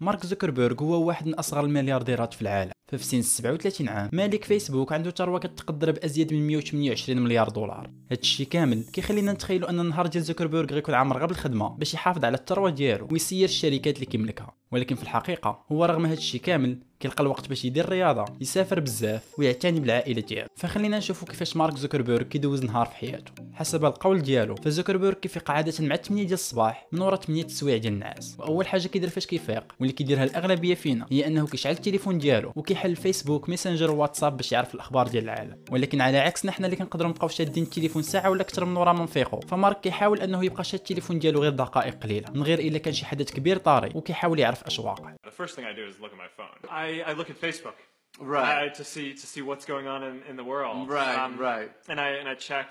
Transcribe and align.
مارك 0.00 0.26
زوكربيرغ 0.26 0.82
هو 0.82 1.06
واحد 1.06 1.26
من 1.26 1.34
أصغر 1.34 1.64
المليارديرات 1.64 2.34
في 2.34 2.42
العالم. 2.42 2.72
ففي 2.88 3.04
سن 3.04 3.22
37 3.22 3.88
عام 3.88 4.10
مالك 4.12 4.44
فيسبوك 4.44 4.92
عنده 4.92 5.10
ثروه 5.10 5.38
كتقدر 5.38 5.90
بأزيد 5.90 6.34
من 6.34 6.46
128 6.46 7.22
مليار 7.22 7.48
دولار. 7.48 7.90
هادشي 8.10 8.44
كامل 8.44 8.84
كيخلينا 8.92 9.32
نتخيلوا 9.32 9.70
أن 9.70 9.80
النهار 9.80 10.06
ديال 10.06 10.24
زوكربيرغ 10.24 10.74
غيكون 10.74 10.94
عامر 10.94 11.18
غير 11.18 11.26
بالخدمه 11.26 11.68
باش 11.68 11.94
يحافظ 11.94 12.24
على 12.24 12.36
الثروه 12.36 12.70
ديالو 12.70 13.08
ويسير 13.12 13.44
الشركات 13.44 13.94
اللي 13.94 14.06
كيملكها. 14.06 14.54
ولكن 14.72 14.96
في 14.96 15.02
الحقيقة 15.02 15.64
هو 15.72 15.84
رغم 15.84 16.06
هادشي 16.06 16.38
كامل 16.38 16.78
كيلقى 17.00 17.22
الوقت 17.22 17.48
باش 17.48 17.64
يدير 17.64 17.84
الرياضة 17.84 18.24
يسافر 18.40 18.80
بزاف 18.80 19.38
ويعتني 19.38 19.80
بالعائلة 19.80 20.20
ديالو. 20.20 20.48
فخلينا 20.56 20.98
نشوفوا 20.98 21.28
كيفاش 21.28 21.56
مارك 21.56 21.76
زوكربيرغ 21.76 22.22
كيدوز 22.22 22.64
نهار 22.64 22.86
في 22.86 22.94
حياته. 22.94 23.32
حسب 23.54 23.84
القول 23.84 24.22
ديالو 24.22 24.54
فزوكربيرغ 24.54 25.14
كيفيق 25.14 25.50
عادة 25.50 25.72
مع 25.86 25.96
8 25.96 26.22
ديال 26.22 26.32
الصباح 26.34 26.86
من 26.92 27.00
ورا 27.00 27.16
8 27.16 27.42
تسويع 27.42 27.76
ديال 27.76 27.92
النعاس. 27.92 28.36
وأول 28.38 28.66
حاجة 28.66 28.86
كيدير 28.86 29.08
فاش 29.08 29.26
كيفيق 29.26 29.64
واللي 29.80 29.92
كيديرها 29.92 30.24
الأغلبية 30.24 30.74
فينا 30.74 31.06
هي 31.10 31.26
أنه 31.26 31.46
كيشعل 31.46 31.72
التليفون 31.72 32.18
ديالو 32.18 32.52
وكيحل 32.56 32.96
فيسبوك 32.96 33.48
ميسنجر 33.48 33.90
واتساب 33.90 34.36
باش 34.36 34.52
يعرف 34.52 34.74
الأخبار 34.74 35.08
ديال 35.08 35.24
العالم. 35.24 35.56
ولكن 35.70 36.00
على 36.00 36.18
عكسنا 36.18 36.52
حنا 36.52 36.66
اللي 36.66 36.76
كنقدروا 36.76 37.10
نبقاو 37.10 37.28
شادين 37.28 37.62
التليفون 37.62 38.02
ساعة 38.02 38.30
ولا 38.30 38.42
أكثر 38.42 38.64
من 38.64 38.76
ورا 38.76 38.92
ما 38.92 39.02
نفيقوا 39.04 39.40
فمارك 39.40 39.80
كيحاول 39.80 40.20
أنه 40.20 40.44
يبقى 40.44 40.64
شاد 40.64 40.80
التليفون 40.80 41.18
ديالو 41.18 41.40
غير 41.42 41.52
دقائق 41.52 42.02
قليلة 42.02 42.30
من 42.34 42.42
غير 42.42 42.58
إلا 42.58 42.78
كان 42.78 42.94
شي 42.94 43.06
حدث 43.06 43.32
كبير 43.32 43.56
طاري 43.56 43.90
وكيحاول 43.94 44.38
يعرف 44.38 44.64
اش 44.64 44.78
واقع 44.78 45.14
The 45.30 45.36
first 45.36 45.54
thing 45.54 45.64
I 45.64 45.72
do 45.72 45.84
is 45.86 46.00
look 46.00 46.10
at 46.10 46.18
my 46.18 46.26
phone. 46.36 46.48
I, 46.68 47.04
I 47.06 47.12
look 47.12 47.30
at 47.30 47.40
Facebook 47.40 47.74
Right. 48.18 48.66
uh, 48.68 48.74
to 48.74 48.82
see 48.82 49.14
to 49.14 49.26
see 49.28 49.42
what's 49.42 49.64
going 49.64 49.86
on 49.86 50.02
in, 50.02 50.22
in 50.28 50.34
the 50.34 50.42
world. 50.42 50.76
Um, 50.76 50.88
Right, 50.88 51.38
right. 51.38 51.70
And 51.88 52.00
I 52.00 52.08
and 52.20 52.28
I 52.28 52.34
check 52.34 52.66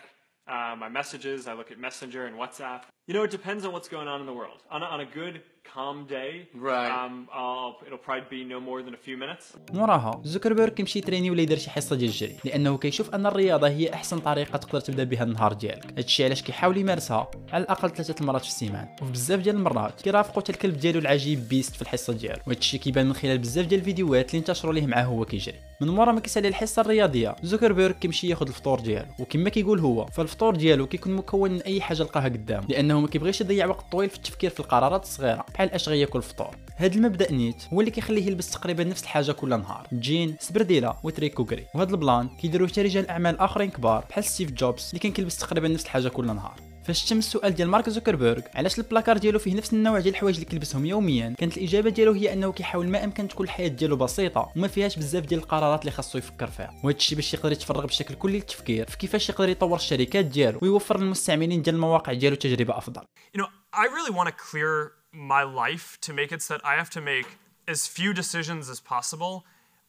uh, 0.46 0.76
my 0.78 0.90
messages. 0.90 1.48
I 1.48 1.54
look 1.54 1.72
at 1.72 1.80
Messenger 1.80 2.26
and 2.26 2.36
WhatsApp. 2.36 2.82
You 3.10 3.16
know, 3.16 3.24
it 3.24 3.32
depends 3.40 3.62
on 3.66 3.72
what's 3.76 3.90
going 3.96 4.08
on 4.14 4.20
in 4.24 4.28
the 4.32 4.38
world. 4.42 4.60
On 4.76 4.84
a, 4.84 4.88
on 4.96 5.00
a 5.00 5.10
good 5.20 5.36
calm 5.74 5.98
day, 6.18 6.32
Right. 6.70 6.92
Um, 7.00 7.16
I'll, 7.40 7.74
it'll 7.86 8.04
probably 8.08 8.28
be 8.38 8.42
no 8.54 8.60
more 8.70 8.80
than 8.86 8.94
a 8.94 9.02
few 9.08 9.18
minutes. 9.18 9.56
موراها 9.74 10.22
زوكربيرغ 10.24 10.70
كيمشي 10.70 11.02
تريني 11.02 11.32
ولا 11.32 11.42
يدير 11.42 11.58
شي 11.58 11.70
حصة 11.70 11.96
ديال 11.96 12.10
الجري 12.10 12.36
لأنه 12.46 12.78
كيشوف 12.78 13.16
أن 13.16 13.26
الرياضة 13.26 13.68
هي 13.68 13.94
أحسن 13.94 14.20
طريقة 14.20 14.58
تقدر 14.58 14.80
تبدأ 14.80 15.04
بها 15.04 15.24
النهار 15.24 15.54
ديالك. 15.54 15.86
هادشي 15.98 16.26
علاش 16.26 16.42
كيحاول 16.42 16.78
يمارسها. 16.78 17.32
على 17.54 17.64
الأقل 17.64 17.90
ثلاثة 17.90 18.16
المرات 18.22 18.42
في 18.42 18.48
السيمانة. 18.48 18.96
وفي 19.02 19.12
بزاف 19.12 19.40
ديال 19.40 19.56
المرات 19.56 20.02
كيرافقو 20.02 20.42
حتى 20.42 20.52
الكلب 20.52 20.78
ديالو 20.78 21.00
العجيب 21.00 21.50
Beast 21.50 21.76
في 21.76 21.82
الحصة 21.82 22.14
ديالو. 22.14 22.40
وهادشي 22.48 22.78
كيبان 22.78 23.06
من 23.06 23.14
خلال 23.14 23.38
بزاف 23.38 23.66
ديال 23.66 23.80
الفيديوهات 23.80 24.30
اللي 24.30 24.40
انتشروا 24.40 24.74
ليه 24.74 24.88
معاه 24.88 25.04
هو 25.04 25.26
كيجري. 25.26 25.58
من 25.82 25.88
مورا 25.88 26.12
ما 26.12 26.20
كيسالي 26.20 26.48
الحصة 26.48 26.82
الرياضية 26.82 27.36
زوكربيرغ 27.44 27.92
كيمشي 27.94 28.28
ياخذ 28.28 28.48
الفطور 28.48 28.80
ديالو. 28.80 29.08
وكما 29.20 29.50
كيقول 29.50 29.80
هو 29.80 30.06
فالفطور 30.06 30.56
ديالو 30.56 30.88
كيكون 30.88 31.14
مكون 31.14 31.52
من 31.52 31.62
أي 31.62 31.82
حاجة 31.82 32.04
لقاها 32.04 32.24
قدامه 32.26 32.68
لأنه 32.70 32.99
ما 33.00 33.08
كيبغيش 33.08 33.42
يضيع 33.42 33.66
وقت 33.66 33.92
طويل 33.92 34.10
في 34.10 34.16
التفكير 34.16 34.50
في 34.50 34.60
القرارات 34.60 35.04
الصغيرة 35.04 35.46
بحال 35.54 35.72
اش 35.72 35.90
غياكل 35.90 36.20
الفطور 36.20 36.56
هذا 36.76 36.96
المبدأ 36.96 37.32
نيت 37.32 37.64
هو 37.74 37.80
اللي 37.80 37.92
كيخليه 37.92 38.28
يلبس 38.28 38.52
تقريبا 38.52 38.84
نفس 38.84 39.04
الحاجة 39.04 39.32
كل 39.32 39.50
نهار 39.50 39.88
جين 39.94 40.36
سبرديلة 40.40 40.94
وتريكو 41.04 41.44
غري 41.44 41.66
وهذا 41.76 41.92
ال 41.92 41.99
plan 41.99 42.30
كيديروه 42.30 42.68
حتى 42.68 42.82
رجال 42.82 43.10
أعمال 43.10 43.40
آخرين 43.40 43.70
كبار 43.70 44.06
بحال 44.10 44.24
ستيف 44.24 44.52
جوبز 44.52 44.88
اللي 44.90 45.00
كان 45.00 45.12
كيلبس 45.12 45.38
تقريبا 45.38 45.68
نفس 45.68 45.84
الحاجة 45.84 46.08
كل 46.08 46.26
نهار. 46.26 46.69
فاش 46.94 47.06
تم 47.06 47.18
السؤال 47.18 47.56
ديال 47.56 47.70
مارك 47.70 47.90
زوكربيرغ 47.90 48.42
علاش 48.56 48.80
البلاكار 48.80 49.18
ديالو 49.18 49.40
فيه 49.40 49.56
نفس 49.56 49.74
النوع 49.74 50.00
ديال 50.00 50.14
الحوايج 50.14 50.36
اللي 50.36 50.46
كيلبسهم 50.46 50.86
يوميا؟ 50.86 51.36
كانت 51.38 51.58
الإجابة 51.58 51.90
ديالو 51.90 52.12
هي 52.12 52.34
أنه 52.34 52.52
كيحاول 52.52 52.90
ما 52.90 53.04
أمكن 53.04 53.28
تكون 53.28 53.46
الحياة 53.46 53.68
ديالو 53.68 53.96
بسيطة 53.96 54.52
وما 54.56 54.68
فيهاش 54.68 54.96
بزاف 54.96 55.26
ديال 55.26 55.40
القرارات 55.40 55.82
اللي 55.82 55.92
خاصو 55.92 56.18
يفكر 56.18 56.48
فيها. 56.48 56.82
وهذا 56.84 56.98
الشيء 56.98 57.16
باش 57.16 57.34
يقدر 57.34 57.52
يتفرغ 57.52 57.86
بشكل 57.86 58.16
كلي 58.16 58.38
للتفكير 58.38 58.90
في 58.90 58.98
كيفاش 58.98 59.30
يقدر 59.30 59.50
يطور 59.50 59.76
الشركات 59.76 60.26
ديالو 60.26 60.60
ويوفر 60.62 61.00
للمستعملين 61.00 61.62
ديال 61.62 61.76
المواقع 61.76 62.14
ديالو 62.14 62.36
تجربة 62.36 62.78
أفضل؟ 62.78 63.02
You 63.38 63.42
know, 63.42 63.48
I 63.74 63.86
really 63.86 64.16
want 64.18 64.30
to 64.30 64.36
clear 64.52 64.92
my 65.14 65.44
life 65.44 65.98
to 66.02 66.14
make 66.14 66.32
it 66.32 66.42
so 66.42 66.54
that 66.54 66.66
I 66.66 66.76
have 66.82 66.90
to 66.90 67.02
make 67.02 67.28
as 67.68 67.88
few 67.88 68.14
decisions 68.14 68.70
as 68.70 68.80
possible 68.80 69.44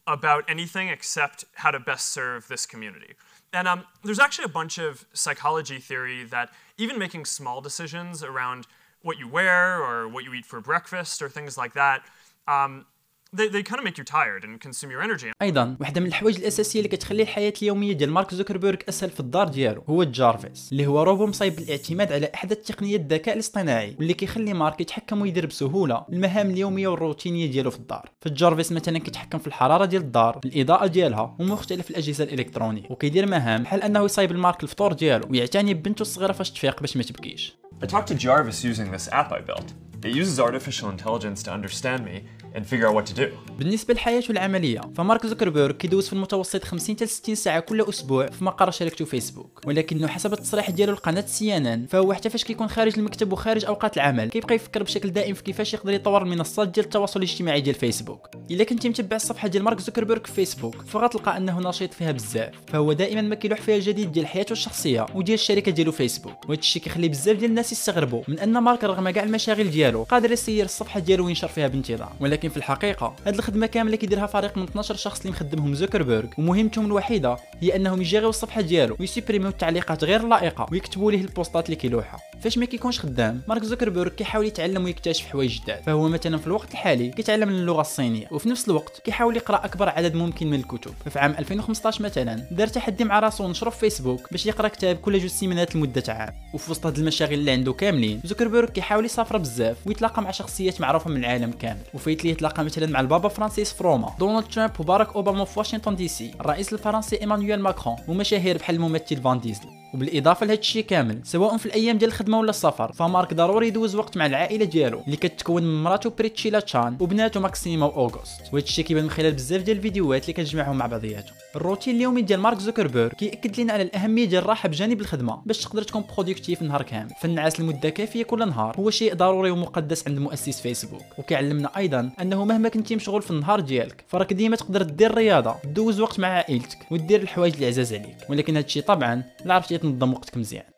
about 0.07 0.45
anything 0.49 0.89
except 0.89 1.45
how 1.55 1.71
to 1.71 1.79
best 1.79 2.09
serve 2.09 2.49
this 2.49 2.67
community. 2.67 3.15
And 3.53 3.67
um, 3.67 3.85
there's 4.05 4.19
actually 4.19 4.45
a 4.45 4.49
bunch 4.49 4.79
of 4.79 5.05
psychology 5.13 5.79
theory 5.79 6.25
that 6.25 6.51
even 6.79 6.99
making 6.99 7.25
small 7.25 7.61
decisions 7.61 8.23
around 8.23 8.67
what 9.03 9.19
you 9.19 9.29
wear 9.29 9.83
or 9.83 10.09
what 10.09 10.25
you 10.25 10.35
eat 10.35 10.47
for 10.47 10.61
breakfast 10.61 11.23
or 11.23 11.29
things 11.29 11.57
like 11.57 11.73
that, 11.75 12.03
um, 12.47 12.87
they, 13.33 13.49
they 13.49 13.63
kind 13.63 13.79
of 13.79 13.85
make 13.85 13.99
you 13.99 14.05
tired 14.05 14.43
and 14.45 14.61
consume 14.61 14.91
your 14.91 15.03
energy. 15.03 15.33
أيضا 15.43 15.77
واحدة 15.81 16.01
من 16.01 16.07
الحوايج 16.07 16.37
الأساسية 16.37 16.79
اللي 16.81 16.89
كتخلي 16.89 17.23
الحياة 17.23 17.53
اليومية 17.63 17.93
ديال 17.93 18.11
مارك 18.11 18.35
زوكربيرغ 18.35 18.79
أسهل 18.89 19.11
في 19.11 19.21
الدار 19.21 19.49
ديالو 19.49 19.83
هو 19.89 20.03
الجارفيس 20.03 20.69
اللي 20.73 20.87
هو 20.87 21.03
روبو 21.03 21.27
مصايب 21.27 21.57
بالاعتماد 21.57 22.13
على 22.13 22.31
احدث 22.35 22.57
تقنيات 22.57 23.01
الذكاء 23.01 23.35
الاصطناعي 23.35 23.95
واللي 23.99 24.15
كيخلي 24.15 24.55
مارك 24.55 24.81
يتحكم 24.81 25.21
ويدير 25.21 25.47
بسهولة 25.47 26.05
المهام 26.13 26.51
اليومية 26.51 26.89
والروتينية 26.89 27.51
ديالو 27.51 27.71
في 27.71 27.77
الدار 27.77 28.11
فالجارفيس 28.21 28.73
مثلا 28.73 28.99
كيتحكم 28.99 29.39
في 29.39 29.47
الحرارة 29.47 29.85
ديال 29.85 30.03
الدار 30.03 30.41
الإضاءة 30.45 30.87
ديالها 30.87 31.37
ومختلف 31.41 31.91
الأجهزة 31.91 32.25
الإلكترونية 32.25 32.87
وكيدير 32.91 33.27
مهام 33.27 33.63
بحال 33.63 33.83
أنه 33.83 34.05
يصايب 34.05 34.31
لمارك 34.31 34.63
الفطور 34.63 34.93
ديالو 34.93 35.29
ويعتني 35.31 35.75
ببنته 35.75 36.03
الصغيرة 36.03 36.33
فاش 36.33 36.51
تفيق 36.51 36.81
باش 36.81 36.97
ما 36.97 37.03
تبكيش 37.03 37.57
I 37.83 37.87
talked 37.87 38.09
to 38.09 38.15
Jarvis 38.15 38.63
using 38.65 38.91
this 38.97 39.09
app 39.21 39.33
I 39.33 39.41
built. 39.51 39.69
It 40.05 40.15
uses 40.23 40.39
artificial 40.49 40.89
intelligence 40.97 41.43
to 41.47 41.51
understand 41.59 42.01
me 42.05 42.17
and 42.55 42.61
figure 42.61 42.87
out 42.89 42.95
what 42.95 43.13
to 43.13 43.17
do. 43.21 43.25
بالنسبة 43.59 43.95
لحياته 43.95 44.33
العملية 44.33 44.81
فمارك 44.97 45.27
زوكربيرغ 45.27 45.73
كيدوز 45.73 46.07
في 46.07 46.13
المتوسط 46.13 46.65
50 46.65 46.97
حتى 46.97 47.07
60 47.07 47.35
ساعة 47.35 47.61
كل 47.61 47.81
أسبوع 47.83 48.27
في 48.27 48.45
مقر 48.45 48.71
شركته 48.71 49.05
فيسبوك. 49.05 49.61
ولكنه 49.67 50.07
حسب 50.07 50.33
التصريح 50.33 50.71
ديالو 50.71 50.93
لقناة 50.93 51.25
سي 51.27 51.57
إن 51.57 51.67
إن 51.67 51.87
فهو 51.87 52.13
حتى 52.13 52.31
فاش 52.31 52.45
كيكون 52.45 52.69
خارج 52.69 52.99
المكتب 52.99 53.33
وخارج 53.33 53.65
أوقات 53.65 53.97
العمل 53.97 54.31
كيبقى 54.31 54.55
يفكر 54.55 54.83
بشكل 54.83 55.11
دائم 55.11 55.35
في 55.35 55.43
كيفاش 55.43 55.75
يقدر 55.75 55.93
يطور 55.93 56.23
المنصات 56.23 56.69
ديال 56.69 56.87
التواصل 56.87 57.21
الاجتماعي 57.21 57.61
ديال 57.61 57.75
فيسبوك. 57.75 58.29
إلا 58.51 58.65
كنتي 58.65 58.89
متبع 58.89 59.17
الصفحة 59.17 59.49
ديال 59.49 59.63
مارك 59.63 59.81
زوكربيرغ 59.81 60.25
في 60.25 60.33
فيسبوك 60.33 60.75
فغتلقى 60.83 61.37
أنه 61.37 61.61
نشيط 61.61 61.95
فيها 61.95 62.13
بزاف 62.13 62.55
فهو 62.67 62.93
دائما 62.93 63.21
ما 63.21 63.35
كيلوح 63.35 63.61
فيها 63.61 63.77
الجديد 63.77 64.13
ديال 64.13 64.27
حياته 64.27 64.53
الشخصية 64.53 65.07
وديال 65.15 65.39
الشركة 65.39 65.73
ديالو 65.73 65.93
فيسبوك. 65.93 66.49
وهذا 66.49 66.61
الشيء 66.61 66.83
كيخلي 66.83 67.09
بزاف 67.09 67.37
ديال 67.37 67.51
الناس 67.51 67.73
يستغربوا 67.73 68.23
من 68.29 68.39
أن 68.39 68.59
مارك 68.59 68.85
رغم 68.85 69.11
كاع 69.11 69.23
المشاغل 69.23 69.71
ديالو 69.71 70.03
قادر 70.03 70.33
يسير 70.33 70.65
الصفحة 70.65 71.01
ديالو 71.01 71.27
وينشر 71.27 71.49
فيها 71.49 71.69
بانتظام. 71.69 72.09
ولكن 72.21 72.40
في 72.49 72.57
الحقيقة 72.57 73.17
هاد 73.27 73.35
الخدمة 73.35 73.67
كاملة 73.67 73.97
كيديرها 73.97 74.27
فريق 74.27 74.57
من 74.57 74.63
12 74.63 74.95
شخص 74.95 75.21
اللي 75.21 75.33
مخدمهم 75.33 75.75
زوكربيرغ. 75.75 76.29
ومهمتهم 76.39 76.87
الوحيدة 76.87 77.37
هي 77.61 77.77
أنهم 77.77 78.01
يجيريو 78.01 78.29
الصفحة 78.29 78.61
ديالو 78.61 78.97
ويسيبريميو 79.01 79.49
التعليقات 79.49 80.05
غير 80.05 80.27
لائقة 80.27 80.67
ويكتبوا 80.73 81.13
ليه 81.13 81.21
البوستات 81.21 81.65
اللي 81.65 81.77
كيلوحها. 81.77 82.21
فاش 82.41 82.59
ما 82.59 82.65
كيكونش 82.67 83.01
خدام 83.01 83.43
مارك 83.49 83.65
زوكربيرغ 83.65 84.09
كيحاول 84.09 84.47
يتعلم 84.47 84.85
ويكتشف 84.85 85.27
حوايج 85.27 85.61
جداد. 85.61 85.83
فهو 85.83 86.09
مثلا 86.09 86.39
في 86.39 86.47
الوقت 86.47 86.71
الحالي 86.73 87.11
كيتعلم 87.11 87.49
اللغة 87.49 87.81
الصينية 87.81 88.27
وفي 88.31 88.49
نفس 88.49 88.69
الوقت 88.69 89.01
كيحاول 89.05 89.37
يقرأ 89.37 89.65
أكبر 89.65 89.89
عدد 89.89 90.15
ممكن 90.15 90.47
من 90.47 90.61
الكتب. 90.61 90.91
ففي 91.05 91.19
عام 91.19 91.35
2015 91.39 92.03
مثلا 92.03 92.47
دار 92.51 92.67
تحدي 92.67 93.05
مع 93.05 93.19
راسو 93.19 93.45
ونشره 93.45 93.71
في 93.71 93.79
فيسبوك 93.79 94.29
باش 94.31 94.47
يقرأ 94.47 94.69
كتاب 94.69 94.97
كل 94.97 95.19
جوج 95.19 95.31
سيمانات 95.31 95.77
لمدة 95.77 96.03
عام. 96.09 96.35
وفي 96.55 96.71
وسط 96.71 96.87
هاد 96.87 96.99
المشاغل 96.99 97.35
اللي 97.35 97.51
عنده 97.51 97.73
كاملين 97.73 98.21
زوكربيرغ 98.25 98.69
كيحاول 98.69 99.05
يسافر 99.05 99.37
بزاف 99.37 99.77
ويتلاقى 99.87 100.23
مع 100.23 100.31
شخصيات 100.31 100.81
معروفة 100.81 101.11
من 101.11 101.17
العالم 101.17 101.51
كامل. 101.53 101.81
وفايت 101.95 102.25
ليه 102.31 102.37
يتلاقى 102.37 102.65
مثلا 102.65 102.87
مع 102.87 103.01
البابا 103.01 103.29
فرانسيس 103.29 103.73
في 103.73 103.85
روما 103.85 104.13
دونالد 104.19 104.45
ترامب 104.49 104.71
وباراك 104.81 105.17
أوباما 105.17 105.45
في 105.45 105.59
واشنطن 105.59 105.97
دي 105.97 106.09
سي 106.09 106.31
الرئيس 106.41 106.73
الفرنسي 106.73 107.21
إيمانويل 107.21 107.61
ماكرون 107.61 107.97
ومشاهير 108.09 108.59
بحال 108.59 108.77
الممثل 108.77 109.17
فان 109.23 109.41
ديزل 109.41 109.80
وبالإضافة 109.95 110.47
لهذا 110.47 110.61
الشيء 110.61 110.85
كامل 110.85 111.21
سواء 111.25 111.57
في 111.57 111.67
الأيام 111.67 111.99
ديال 111.99 112.11
الخدمة 112.11 112.39
ولا 112.39 112.51
السفر 112.51 112.93
فمارك 112.93 113.35
ضروري 113.35 113.69
يدوز 113.69 113.95
وقت 113.95 114.17
مع 114.17 114.27
العائلة 114.27 114.65
ديالو 114.65 115.01
اللي 115.07 115.17
كتكون 115.17 115.63
من 115.63 115.83
مراته 115.83 116.11
بريتشيلا 116.19 116.61
تشان 116.61 116.97
وبناته 117.01 117.41
ماكسيما 117.41 117.87
وأوغوست. 117.87 118.41
وهذا 118.53 118.65
الشيء 118.65 118.85
كيبان 118.85 119.05
من 119.05 119.11
خلال 119.11 119.33
بزاف 119.33 119.63
ديال 119.63 119.77
الفيديوهات 119.77 120.23
اللي 120.23 120.33
كتجمعهم 120.33 120.77
مع 120.77 120.87
بعضياتهم. 120.87 121.35
الروتين 121.57 121.97
اليومي 121.97 122.23
ديال 122.23 122.41
مارك 122.41 122.59
زوكربيرغ 122.59 123.09
كيأكد 123.09 123.61
لنا 123.61 123.73
على 123.73 123.83
الأهمية 123.83 124.25
ديال 124.25 124.43
الراحه 124.43 124.69
بجانب 124.69 125.01
الخدمة 125.01 125.43
باش 125.47 125.59
تقدر 125.59 125.83
تكون 125.83 126.05
productif 126.17 126.63
النهار 126.63 126.83
كامل. 126.83 127.11
فالنعاس 127.21 127.61
لمده 127.61 127.91
كافية 127.91 128.23
كل 128.23 128.49
نهار 128.49 128.77
هو 128.79 128.91
شيء 128.91 129.15
ضروري 129.15 129.51
ومقدس 129.51 130.09
عند 130.09 130.19
مؤسس 130.19 130.61
فيسبوك. 130.61 131.03
وكيعلمنا 131.19 131.71
أيضا 131.77 132.11
أنه 132.21 132.45
مهما 132.45 132.69
كنتي 132.69 132.97
مشغول 132.97 133.23
في 133.23 133.31
النهار 133.31 133.61
ديالك 133.61 134.05
فراك 134.09 134.33
ديما 134.33 134.57
تقدر 134.57 134.83
دير 134.83 135.11
الرياضه 135.11 135.55
دوز 135.65 136.01
وقت 136.01 136.21
مع 136.21 136.29
عائلتك 136.29 136.79
ودير 136.91 137.23
الحوايج 137.23 137.55
اللي 137.55 137.67
عزاز 137.67 137.95
عليك. 137.95 138.17
ولكن 138.29 138.57
هذا 138.57 138.67
الشيء 138.67 138.83
طبعا 138.83 139.23
لا 139.45 139.55
عرفتي 139.55 139.80
تنظم 139.81 140.13
وقتك 140.13 140.37
مزيان. 140.37 140.70